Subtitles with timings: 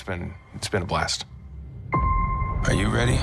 [0.00, 1.26] It's been it's been a blast.
[1.92, 3.18] Are you ready?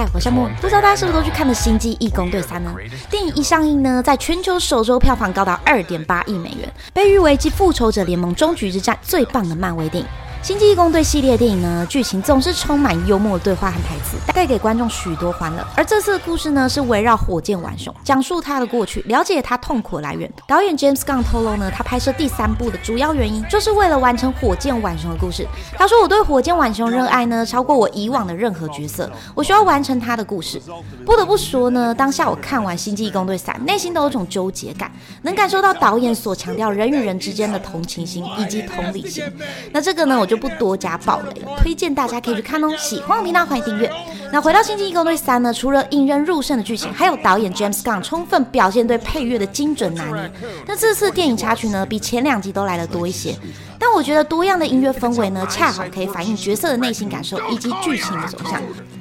[0.00, 2.74] 嗨，我是夏慕，不知道大家是不是都去看了《星际异攻队三》呢？
[3.10, 10.08] 电影一上映呢，在全球首周票房高达二点八亿美元，被誉为继《复仇者联盟：终局之战》最棒的漫威电影。
[10.42, 15.62] 《星际异攻队》系列电影呢，剧情总是充满幽默的对话和台词，带给观众许多欢乐。
[15.76, 20.30] 而这次的故事呢，是围绕火箭浣熊，讲述他的过去，了解他痛苦的来源。
[20.48, 25.46] 导演 James Gunn 透露呢，他拍摄第三部的主要原因，就是为了完成火箭浣熊的故事。
[25.76, 29.10] 他说：“我对火箭浣熊热爱呢，超过我以往的任何角色。
[29.34, 30.60] 我需要完成他的故事。”
[31.04, 39.22] 不得不说呢，当下我看完《星际异攻队三》，内心都有种纠结感，能感受到导演所强调人与人之间的同情心以及同理心。
[39.70, 40.96] 那这个呢，我就不多加。
[41.00, 42.68] 暴雷了，推荐大家可以去看哦。
[42.76, 43.90] 喜欢频道欢迎订阅。
[44.30, 50.30] 那回到《星际异攻队三》呢，除了引人入胜的剧情，还有导演 James Gunn 充分表现对配乐的精准拿捏。
[50.66, 53.34] 那这次电影插曲呢，比前两集都来得多一些。
[53.78, 58.60] 但我觉得多样的音乐氛围呢，恰好可以反映角色的内心感受以及剧情的走向。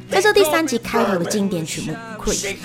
[0.10, 2.56] 在这第三集开头的经典曲目《Creep》。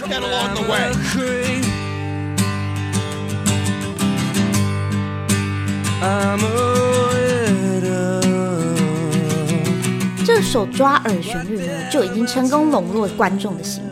[10.24, 13.82] 这首抓耳旋律呢，就已经成功笼络观众的心，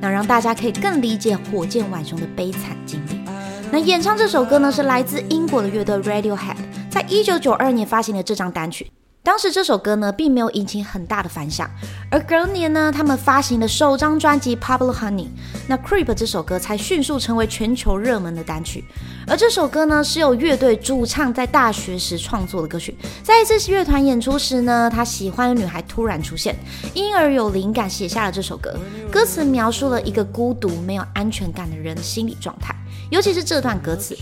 [0.00, 3.20] 那让大家可以更理解火箭浣熊的悲惨经历。
[3.70, 6.56] 那演唱这首歌呢，是来自英国的乐队 Radiohead，
[6.88, 8.90] 在一九九二年发行的这张单曲。
[9.24, 11.70] 当时这首歌呢，并没有引起很大的反响，
[12.10, 15.26] 而隔年呢，他们发行的首张专辑《Pablo Honey》，
[15.68, 18.84] 那《Creep》这首歌才迅速成为全球热门的单曲。
[19.28, 22.96] 而这首歌呢，是由乐队主唱在大学时创作的歌曲。
[23.22, 26.56] 在一次乐团演出时呢，他喜欢的女孩突然出现，
[26.92, 28.74] 因而有灵感写下了这首歌。
[29.08, 32.74] 歌词描述了一个孤独、没有安全感的人的心理状态，
[33.08, 34.18] 尤其是这段歌词：“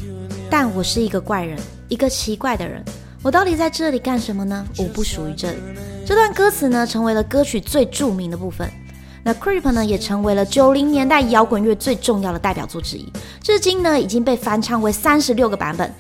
[0.50, 1.59] 但我是一个怪人，
[1.89, 2.84] 一个奇怪的人。”
[3.22, 4.66] 我到底在这里干什么呢？
[4.78, 5.58] 我不属于这里。
[6.06, 8.66] 这段歌词呢，成为了歌曲最著名的部分。
[9.22, 13.12] 那 Creep 呢，也成为了九零年代摇滚乐最重要的代表作之一。
[13.42, 15.92] 至今呢，已经被翻唱为三十六个版本。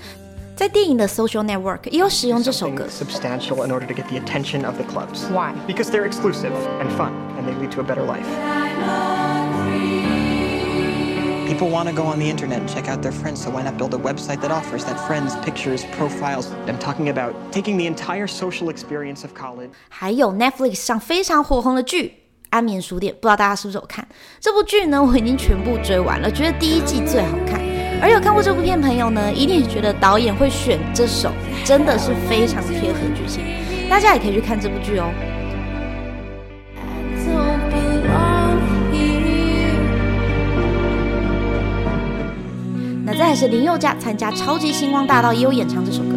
[0.56, 2.86] 在电影的 Social Network 也有使用这首歌。
[2.88, 5.24] Substantial in order to get the attention of the clubs.
[5.30, 5.52] Why?
[5.66, 8.24] Because they're exclusive and fun, and they lead to a better life.
[11.50, 13.76] People want to go on the internet and check out their friends, so why not
[13.76, 16.46] build a website that offers that friends, pictures, profiles?
[16.68, 19.70] I'm talking about taking the entire social experience of college.
[19.88, 22.04] 还有 Netflix 上非常火红的剧
[22.50, 24.06] 《安眠书店》，不知道大家是不是有看
[24.38, 25.02] 这部剧呢？
[25.02, 27.60] 我已经全部追完了，觉得第一季最好看。
[28.00, 31.32] 而有看过这部片的朋友呢，一定觉得导演会选这首，
[31.64, 33.42] 真的是非常贴合剧情。
[33.90, 35.10] 大家也可以去看这部剧哦。
[43.20, 46.16] 再来是林宥嘉参加《超级星光大道》，也有演唱这首歌。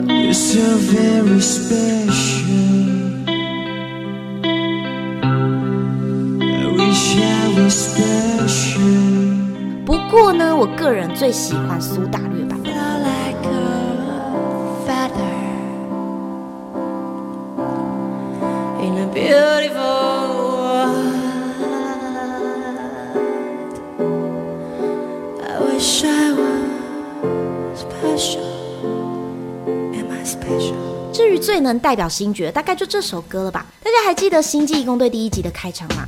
[9.86, 12.58] 不过呢，我个人最喜欢苏打绿版。
[31.12, 33.66] 至于最能代表星爵，大概就这首歌了吧？
[33.84, 36.08] 大家还记得《星际异攻队》第一集的开场吗？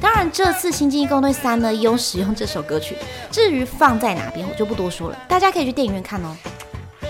[0.00, 2.96] 当然，这次《星际异攻队三》呢，也有使用这首歌曲。
[3.30, 6.36] 至于放在哪边，我就不多说了，大家可以去电影院看哦。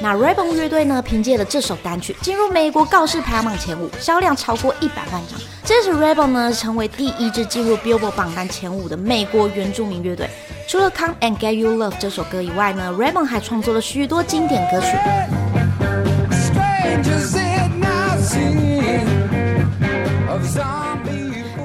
[0.02, 5.38] 那 Reborn 乐队呢，凭借了这首单曲进入美国告示排行榜前五，销量超过一百万张。
[5.62, 10.30] 这是 Reborn 呢，成为第一支进入 Billboard 榜单前五的美国原住民乐队。
[10.66, 14.86] 除了《Come and Get You Love》这首歌以外呢，Reborn 还创作了许多经典歌曲。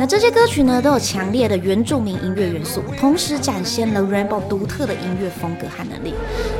[0.05, 6.13] 这些歌曲呢，都有强烈的原住民音乐元素，同时展现了 Rainbow 独特的音乐风格和能力。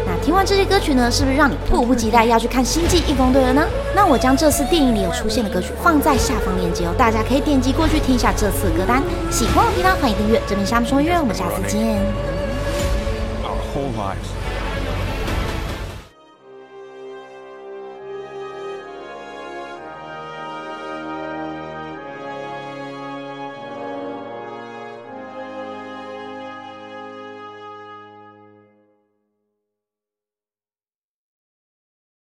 [0.05, 3.63] 那听完这些歌曲呢，是不是让你迫不及待要去看《星际异攻队》了呢？
[3.95, 9.03] 那我将这次电影里有出现的歌曲放在下方链接哦，大家可以点击过去听一下这次的歌单。
[9.29, 10.41] 喜欢的频道，欢迎订阅。
[10.47, 11.85] 这边夏慕说音乐，我们下次见。